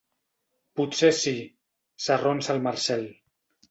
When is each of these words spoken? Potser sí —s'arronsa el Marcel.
Potser 0.79 1.13
sí 1.19 1.35
—s'arronsa 1.45 2.57
el 2.61 2.69
Marcel. 2.71 3.11